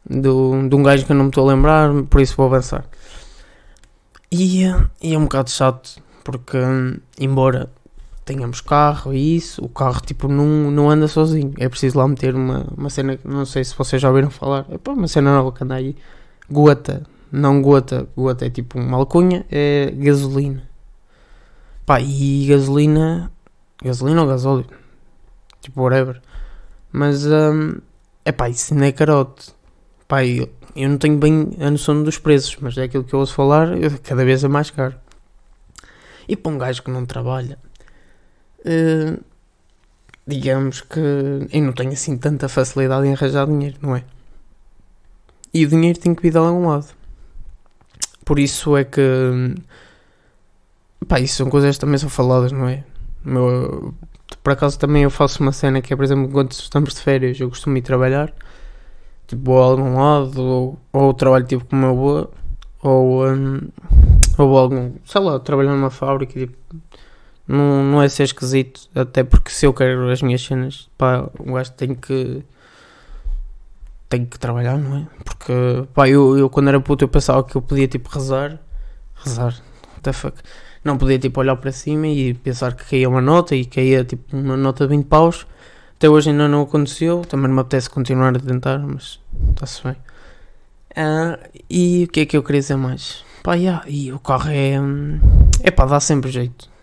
do 0.08 0.68
de 0.68 0.74
um 0.76 0.82
gajo 0.82 1.06
que 1.06 1.12
eu 1.12 1.16
não 1.16 1.24
me 1.24 1.30
estou 1.30 1.48
a 1.48 1.52
lembrar, 1.54 1.90
por 2.04 2.20
isso 2.20 2.36
vou 2.36 2.46
avançar. 2.46 2.84
E, 4.30 4.64
eh, 4.64 4.86
e 5.02 5.14
é 5.14 5.18
um 5.18 5.24
bocado 5.24 5.50
chato, 5.50 6.02
porque 6.22 6.56
hum, 6.58 6.98
embora 7.18 7.70
tenhamos 8.24 8.60
carro 8.60 9.12
e 9.12 9.36
isso, 9.36 9.62
o 9.64 9.68
carro 9.68 10.00
tipo 10.00 10.28
não, 10.28 10.70
não 10.70 10.90
anda 10.90 11.06
sozinho. 11.06 11.52
É 11.58 11.68
preciso 11.68 11.98
lá 11.98 12.08
meter 12.08 12.34
uma, 12.34 12.66
uma 12.76 12.90
cena, 12.90 13.18
não 13.24 13.44
sei 13.44 13.64
se 13.64 13.74
vocês 13.76 14.00
já 14.00 14.08
ouviram 14.08 14.30
falar, 14.30 14.66
é 14.70 14.78
pá, 14.78 14.92
uma 14.92 15.08
cena 15.08 15.34
nova 15.34 15.52
que 15.52 15.62
anda 15.62 15.74
aí, 15.74 15.96
gota, 16.50 17.04
não 17.30 17.60
gota, 17.60 18.08
gota 18.16 18.46
é 18.46 18.50
tipo 18.50 18.78
uma 18.78 18.96
alcunha, 18.96 19.44
é 19.50 19.92
gasolina. 19.96 20.62
Pá, 21.84 22.00
e 22.00 22.46
gasolina, 22.46 23.30
gasolina 23.82 24.22
ou 24.22 24.28
gasóleo, 24.28 24.66
tipo 25.60 25.82
whatever. 25.82 26.20
Mas, 26.90 27.26
hum, 27.26 27.78
é 28.24 28.32
pá, 28.32 28.48
isso 28.48 28.74
não 28.74 28.84
é 28.84 28.92
carote. 28.92 29.52
Pá, 30.08 30.24
eu, 30.24 30.48
eu 30.74 30.88
não 30.88 30.96
tenho 30.96 31.18
bem 31.18 31.50
a 31.60 31.70
noção 31.70 32.02
dos 32.02 32.18
preços, 32.18 32.56
mas 32.60 32.78
é 32.78 32.84
aquilo 32.84 33.04
que 33.04 33.14
eu 33.14 33.20
ouço 33.20 33.34
falar, 33.34 33.68
cada 34.02 34.24
vez 34.24 34.42
é 34.44 34.48
mais 34.48 34.70
caro. 34.70 34.94
E 36.26 36.36
para 36.36 36.52
um 36.52 36.58
gajo 36.58 36.82
que 36.82 36.90
não 36.90 37.04
trabalha, 37.04 37.58
eh, 38.64 39.18
digamos 40.26 40.80
que 40.80 41.00
eu 41.00 41.62
não 41.62 41.72
tenho 41.72 41.92
assim 41.92 42.16
tanta 42.16 42.48
facilidade 42.48 43.06
em 43.06 43.12
arranjar 43.12 43.46
dinheiro, 43.46 43.76
não 43.80 43.96
é? 43.96 44.04
E 45.52 45.64
o 45.64 45.68
dinheiro 45.68 45.98
tem 45.98 46.14
que 46.14 46.22
vir 46.22 46.32
de 46.32 46.38
algum 46.38 46.66
lado. 46.68 46.86
Por 48.24 48.38
isso 48.38 48.76
é 48.76 48.84
que. 48.84 49.00
Pá, 51.06 51.20
isso 51.20 51.36
são 51.36 51.50
coisas 51.50 51.76
que 51.76 51.80
também 51.80 51.98
são 51.98 52.08
faladas, 52.08 52.50
não 52.52 52.66
é? 52.68 52.84
Por 54.42 54.52
acaso 54.52 54.78
também 54.78 55.02
eu 55.04 55.10
faço 55.10 55.42
uma 55.42 55.52
cena 55.52 55.80
que 55.80 55.92
é, 55.92 55.96
por 55.96 56.04
exemplo, 56.04 56.30
quando 56.30 56.52
estamos 56.52 56.94
de 56.94 57.00
férias, 57.00 57.38
eu 57.38 57.48
costumo 57.48 57.76
ir 57.76 57.82
trabalhar. 57.82 58.32
Tipo, 59.26 59.44
vou 59.44 59.62
a 59.62 59.66
algum 59.66 59.96
lado, 59.96 60.42
ou, 60.42 60.78
ou 60.92 61.14
trabalho 61.14 61.46
tipo 61.46 61.64
como 61.64 61.86
eu 61.86 61.96
vou, 61.96 62.34
ou, 62.82 63.26
hum, 63.26 63.60
ou 64.38 64.58
algum, 64.58 64.92
sei 65.06 65.20
lá, 65.20 65.38
trabalhar 65.38 65.72
numa 65.72 65.90
fábrica, 65.90 66.38
tipo, 66.40 66.56
não, 67.46 67.84
não 67.84 68.02
é 68.02 68.08
ser 68.08 68.24
esquisito, 68.24 68.88
até 68.94 69.22
porque 69.22 69.50
se 69.50 69.66
eu 69.66 69.72
quero 69.72 70.10
as 70.10 70.22
minhas 70.22 70.42
cenas, 70.42 70.88
pá, 70.96 71.28
um 71.38 71.52
gajo 71.52 71.72
tem 71.72 71.94
que 71.94 72.42
tem 74.08 74.24
que 74.24 74.38
trabalhar, 74.38 74.78
não 74.78 74.98
é? 74.98 75.06
Porque, 75.24 75.52
pá, 75.92 76.08
eu, 76.08 76.38
eu 76.38 76.48
quando 76.48 76.68
era 76.68 76.80
puto 76.80 77.04
eu 77.04 77.08
pensava 77.08 77.44
que 77.44 77.56
eu 77.56 77.62
podia 77.62 77.88
tipo 77.88 78.08
rezar, 78.08 78.58
rezar, 79.16 79.54
what 79.88 80.00
the 80.02 80.12
fuck, 80.12 80.38
não 80.82 80.96
podia 80.96 81.18
tipo 81.18 81.40
olhar 81.40 81.56
para 81.56 81.72
cima 81.72 82.06
e 82.06 82.34
pensar 82.34 82.74
que 82.74 82.84
caía 82.84 83.08
uma 83.08 83.20
nota 83.20 83.54
e 83.54 83.64
caía 83.64 84.04
tipo 84.04 84.36
uma 84.36 84.56
nota 84.56 84.86
de 84.86 84.96
20 84.96 85.06
paus, 85.06 85.46
até 85.96 86.08
hoje 86.08 86.30
ainda 86.30 86.48
não 86.48 86.62
aconteceu, 86.62 87.22
também 87.22 87.48
não 87.48 87.54
me 87.56 87.60
apetece 87.60 87.90
continuar 87.90 88.34
a 88.36 88.40
tentar, 88.40 88.78
mas 88.78 89.20
está-se 89.50 89.82
bem. 89.84 89.96
Ah, 90.96 91.38
e 91.68 92.04
o 92.04 92.08
que 92.08 92.20
é 92.20 92.26
que 92.26 92.36
eu 92.36 92.42
queria 92.42 92.60
dizer 92.60 92.76
mais? 92.76 93.24
Pá, 93.42 93.54
yeah, 93.54 93.84
e 93.86 94.12
o 94.12 94.18
carro 94.18 94.48
é, 94.50 94.80
hum, 94.80 95.18
é 95.62 95.70
pá, 95.70 95.84
dá 95.86 96.00
sempre 96.00 96.30
jeito 96.30 96.73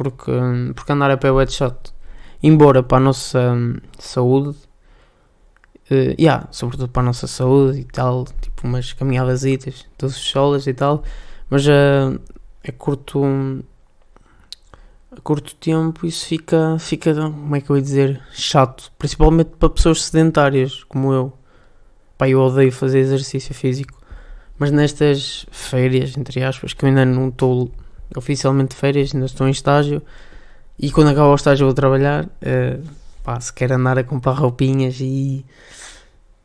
porque, 0.00 0.32
porque 0.74 0.92
andar 0.92 1.10
a 1.10 1.18
pé 1.18 1.28
é 1.28 1.46
chato. 1.46 1.92
Embora 2.42 2.82
para 2.82 2.96
a 2.96 3.00
nossa 3.00 3.52
hum, 3.52 3.76
saúde, 3.98 4.56
eh, 5.90 6.16
yeah, 6.18 6.48
sobretudo 6.50 6.88
para 6.88 7.02
a 7.02 7.04
nossa 7.04 7.26
saúde 7.26 7.80
e 7.80 7.84
tal, 7.84 8.24
tipo 8.40 8.66
umas 8.66 8.94
caminhadas, 8.94 9.42
todas 9.98 10.16
as 10.16 10.22
solas 10.22 10.66
e 10.66 10.72
tal, 10.72 11.02
mas 11.50 11.68
eh, 11.68 12.18
é 12.64 12.72
curto, 12.72 13.22
a 15.12 15.20
curto 15.20 15.54
tempo 15.56 16.06
isso 16.06 16.24
fica, 16.24 16.78
fica, 16.78 17.14
como 17.14 17.54
é 17.54 17.60
que 17.60 17.68
eu 17.68 17.76
ia 17.76 17.82
dizer, 17.82 18.22
chato, 18.32 18.90
principalmente 18.98 19.50
para 19.58 19.68
pessoas 19.68 20.04
sedentárias 20.04 20.82
como 20.84 21.12
eu. 21.12 21.30
Pá, 22.16 22.26
eu 22.26 22.40
odeio 22.40 22.72
fazer 22.72 23.00
exercício 23.00 23.54
físico, 23.54 24.00
mas 24.58 24.70
nestas 24.70 25.44
férias, 25.50 26.16
entre 26.16 26.42
aspas, 26.42 26.72
que 26.72 26.86
eu 26.86 26.88
ainda 26.88 27.04
não 27.04 27.28
estou 27.28 27.70
oficialmente 28.16 28.70
de 28.70 28.76
férias, 28.76 29.14
ainda 29.14 29.26
estou 29.26 29.46
em 29.46 29.50
estágio 29.50 30.02
e 30.78 30.90
quando 30.90 31.08
acabar 31.08 31.28
o 31.28 31.34
estágio 31.34 31.66
vou 31.66 31.74
trabalhar. 31.74 32.28
eh, 32.42 32.78
pá, 33.22 33.40
se 33.40 33.52
quer 33.52 33.72
andar 33.72 33.98
a 33.98 34.04
comprar 34.04 34.32
roupinhas 34.32 34.98
e 35.00 35.44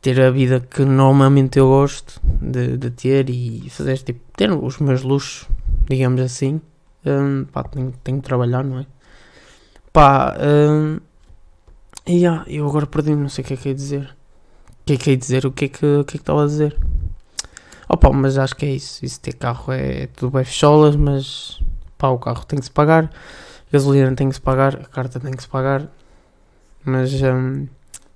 ter 0.00 0.20
a 0.20 0.30
vida 0.30 0.60
que 0.60 0.84
normalmente 0.84 1.58
eu 1.58 1.66
gosto 1.68 2.20
de, 2.24 2.76
de 2.76 2.90
ter 2.90 3.28
e 3.30 3.68
fazer 3.70 3.98
tipo, 3.98 4.20
ter 4.36 4.50
os 4.52 4.78
meus 4.78 5.02
luxos, 5.02 5.48
digamos 5.88 6.20
assim, 6.20 6.60
hum, 7.04 7.44
pá, 7.52 7.64
tenho, 7.64 7.92
tenho 8.04 8.18
que 8.18 8.24
trabalhar, 8.24 8.62
não 8.62 8.80
é? 8.80 8.86
Pá, 9.92 10.36
hum, 10.38 11.00
e 12.06 12.24
ah, 12.26 12.44
eu 12.46 12.68
agora 12.68 12.86
perdi-me, 12.86 13.22
não 13.22 13.28
sei 13.28 13.42
o 13.42 13.46
que 13.46 13.54
é 13.54 13.56
que 13.56 13.68
ia 13.68 13.74
dizer. 13.74 14.16
O 14.82 14.84
que 14.86 14.92
é 14.92 14.96
que 14.96 15.10
ia 15.10 15.16
dizer? 15.16 15.46
O 15.46 15.50
que 15.50 15.64
é 15.64 15.68
que, 15.68 15.86
o 15.86 16.04
que, 16.04 16.16
é 16.16 16.18
que 16.18 16.22
estava 16.22 16.44
a 16.44 16.46
dizer? 16.46 16.76
Opa, 17.88 18.10
mas 18.12 18.36
acho 18.38 18.56
que 18.56 18.66
é 18.66 18.70
isso. 18.70 19.04
Isso 19.04 19.20
ter 19.20 19.34
carro 19.34 19.72
é 19.72 20.08
tudo 20.08 20.32
bem 20.32 20.44
fecholas, 20.44 20.96
mas 20.96 21.60
pá, 21.96 22.08
o 22.08 22.18
carro 22.18 22.44
tem 22.44 22.58
que 22.58 22.64
se 22.64 22.70
pagar, 22.70 23.04
a 23.04 23.72
gasolina 23.72 24.14
tem 24.14 24.28
que 24.28 24.34
se 24.34 24.40
pagar, 24.40 24.76
a 24.76 24.84
carta 24.84 25.20
tem 25.20 25.32
que 25.32 25.42
se 25.42 25.48
pagar. 25.48 25.88
Mas 26.84 27.12
hum, 27.22 27.66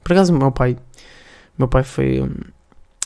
por 0.03 0.12
acaso 0.12 0.33
meu 0.33 0.53
pai, 0.53 0.77
meu 1.59 1.69
pai 1.69 1.83
foi. 1.85 2.21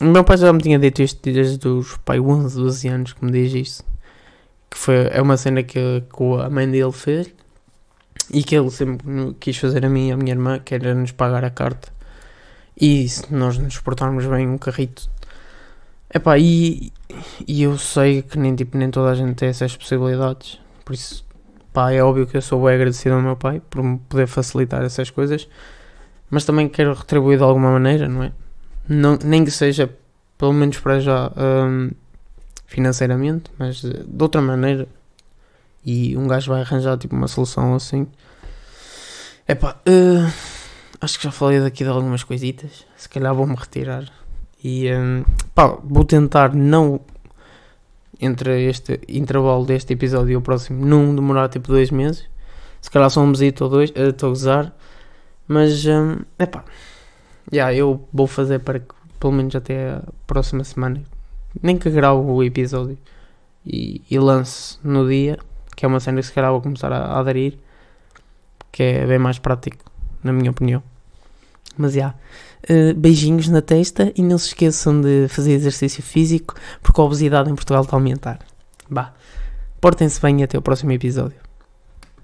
o 0.00 0.04
meu 0.04 0.24
pai 0.24 0.36
já 0.36 0.52
me 0.52 0.60
tinha 0.60 0.78
dito 0.78 1.02
isto 1.02 1.20
desde 1.22 1.68
os 1.68 1.96
pai 1.98 2.20
11, 2.20 2.56
12 2.56 2.88
anos 2.88 3.12
que 3.12 3.24
me 3.24 3.32
diz 3.32 3.52
isso. 3.54 3.84
Que 4.70 4.78
foi, 4.78 5.08
é 5.10 5.20
uma 5.22 5.36
cena 5.36 5.62
que, 5.62 6.02
que 6.02 6.24
a 6.42 6.50
mãe 6.50 6.70
dele 6.70 6.92
fez 6.92 7.32
e 8.30 8.42
que 8.42 8.56
ele 8.56 8.70
sempre 8.70 9.34
quis 9.40 9.56
fazer 9.56 9.84
a 9.84 9.88
mim 9.88 10.08
e 10.08 10.12
a 10.12 10.16
minha 10.16 10.32
irmã, 10.32 10.58
que 10.58 10.74
era 10.74 10.94
nos 10.94 11.12
pagar 11.12 11.44
a 11.44 11.50
carta. 11.50 11.92
E 12.80 13.08
se 13.08 13.32
nós 13.32 13.56
nos 13.58 13.78
portarmos 13.78 14.26
bem 14.26 14.48
um 14.48 14.58
carrito 14.58 15.08
Epá, 16.14 16.38
e, 16.38 16.92
e 17.46 17.64
eu 17.64 17.76
sei 17.76 18.22
que 18.22 18.38
nem, 18.38 18.54
tipo, 18.54 18.78
nem 18.78 18.88
toda 18.88 19.10
a 19.10 19.14
gente 19.16 19.34
tem 19.34 19.48
essas 19.48 19.76
possibilidades. 19.76 20.60
Por 20.84 20.94
isso, 20.94 21.24
pá, 21.72 21.90
é 21.90 22.00
óbvio 22.00 22.24
que 22.24 22.36
eu 22.36 22.42
sou 22.42 22.64
bem 22.64 22.76
agradecido 22.76 23.16
ao 23.16 23.20
meu 23.20 23.34
pai 23.34 23.60
por 23.68 23.82
me 23.82 23.98
poder 23.98 24.28
facilitar 24.28 24.84
essas 24.84 25.10
coisas. 25.10 25.48
Mas 26.30 26.44
também 26.44 26.68
quero 26.68 26.94
retribuir 26.94 27.38
de 27.38 27.42
alguma 27.42 27.72
maneira, 27.72 28.08
não 28.08 28.22
é? 28.22 28.32
Não, 28.88 29.18
nem 29.24 29.44
que 29.44 29.50
seja, 29.50 29.90
pelo 30.38 30.52
menos 30.52 30.78
para 30.78 31.00
já, 31.00 31.32
hum, 31.36 31.90
financeiramente, 32.64 33.50
mas 33.58 33.82
de 33.82 34.22
outra 34.22 34.40
maneira. 34.40 34.86
E 35.84 36.16
um 36.16 36.28
gajo 36.28 36.52
vai 36.52 36.60
arranjar 36.62 36.96
tipo 36.96 37.16
uma 37.16 37.28
solução 37.28 37.74
assim. 37.74 38.06
Epá, 39.48 39.80
eh, 39.84 40.32
acho 41.00 41.18
que 41.18 41.24
já 41.24 41.32
falei 41.32 41.60
daqui 41.60 41.82
de 41.82 41.90
algumas 41.90 42.22
coisitas. 42.22 42.86
Se 42.96 43.08
calhar 43.08 43.34
vou-me 43.34 43.56
retirar. 43.56 44.23
E 44.64 44.90
hum, 44.90 45.24
pá, 45.54 45.78
vou 45.84 46.04
tentar 46.06 46.54
não 46.54 47.00
entre 48.18 48.66
este 48.66 48.98
intervalo 49.06 49.66
deste 49.66 49.92
episódio 49.92 50.32
e 50.32 50.36
o 50.36 50.40
próximo 50.40 50.86
não 50.86 51.14
demorar 51.14 51.50
tipo 51.50 51.68
dois 51.68 51.90
meses. 51.90 52.24
Se 52.80 52.90
calhar 52.90 53.10
só 53.10 53.20
um 53.20 53.26
mesito 53.26 53.64
ou 53.64 53.70
dois, 53.70 53.92
eh, 53.94 54.08
estou 54.08 54.28
a 54.28 54.30
gozar. 54.30 54.74
Mas 55.46 55.84
é 56.38 56.46
pá, 56.46 56.64
já 57.52 57.74
eu 57.74 58.08
vou 58.10 58.26
fazer 58.26 58.60
para 58.60 58.80
que 58.80 58.94
pelo 59.20 59.32
menos 59.34 59.54
até 59.54 59.92
a 59.92 60.02
próxima 60.26 60.64
semana, 60.64 61.02
nem 61.62 61.76
que 61.76 61.90
grave 61.90 62.20
o 62.20 62.42
episódio 62.42 62.98
e, 63.64 64.02
e 64.10 64.18
lance 64.18 64.78
no 64.82 65.08
dia, 65.08 65.38
que 65.76 65.84
é 65.84 65.88
uma 65.88 66.00
cena 66.00 66.20
que 66.20 66.26
se 66.26 66.32
calhar 66.32 66.50
vou 66.50 66.62
começar 66.62 66.92
a, 66.92 66.98
a 66.98 67.20
aderir, 67.20 67.58
que 68.72 68.82
é 68.82 69.06
bem 69.06 69.18
mais 69.18 69.38
prático, 69.38 69.84
na 70.22 70.32
minha 70.32 70.50
opinião. 70.50 70.82
Mas 71.76 71.92
já. 71.92 72.14
Uh, 72.64 72.94
beijinhos 72.94 73.48
na 73.48 73.60
testa 73.60 74.10
e 74.16 74.22
não 74.22 74.38
se 74.38 74.46
esqueçam 74.46 74.98
de 74.98 75.28
fazer 75.28 75.52
exercício 75.52 76.02
físico 76.02 76.54
porque 76.82 76.98
a 76.98 77.04
obesidade 77.04 77.50
em 77.50 77.54
Portugal 77.54 77.82
está 77.82 77.94
a 77.94 77.98
aumentar. 77.98 78.38
Bah, 78.88 79.12
portem-se 79.80 80.20
bem 80.20 80.40
e 80.40 80.44
até 80.44 80.56
o 80.56 80.62
próximo 80.62 80.92
episódio. 80.92 81.43